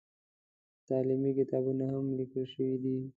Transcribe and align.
تعلیمي 0.87 1.31
کتابونه 1.39 1.83
هم 1.93 2.05
لیکل 2.19 2.43
شوي 2.53 2.75
دي. 2.83 2.95